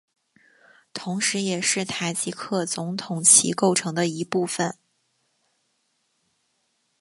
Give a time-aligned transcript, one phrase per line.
[0.93, 4.75] 同时也是塔吉克总统旗构成的一部分